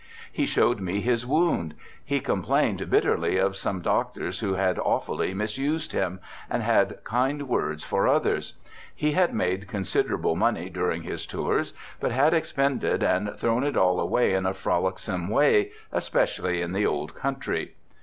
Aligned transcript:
He 0.31 0.47
showed 0.47 0.79
me 0.79 0.99
his 0.99 1.27
wound. 1.27 1.75
He 2.03 2.21
complained 2.21 2.81
A 2.81 2.87
BACKWOOD 2.87 3.03
PHYSIOLOGIST 3.03 3.35
169 3.35 3.45
bitterly 3.45 3.49
of 3.51 3.55
some 3.55 3.81
doctors 4.35 4.39
who 4.39 4.53
had 4.55 4.79
awfully 4.79 5.33
misused 5.35 5.91
him, 5.91 6.19
and 6.49 6.63
had 6.63 7.03
kind 7.03 7.47
words 7.47 7.83
for 7.83 8.07
others. 8.07 8.53
He 8.95 9.11
had 9.11 9.31
made 9.31 9.67
con 9.67 9.81
siderable 9.81 10.35
money 10.35 10.71
during 10.71 11.03
his 11.03 11.27
tours, 11.27 11.73
but 11.99 12.11
had 12.11 12.33
expended 12.33 13.03
and 13.03 13.37
thrown 13.37 13.63
it 13.63 13.77
all 13.77 13.99
away 13.99 14.33
in 14.33 14.47
a 14.47 14.55
frolicsome 14.55 15.27
way, 15.29 15.71
especially 15.91 16.63
in 16.63 16.73
the 16.73 16.87
old 16.87 17.13
country. 17.13 17.75